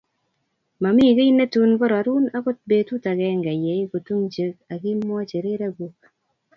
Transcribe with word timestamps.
Momii 0.81 1.15
kiy 1.17 1.31
netun 1.37 1.71
korerun 1.79 2.25
akot 2.37 2.57
betut 2.69 3.03
agenge 3.11 3.53
ye 3.63 3.73
ikutungchi 3.83 4.45
akimwochi 4.73 5.37
rirek 5.43 5.73
kuk 5.77 5.99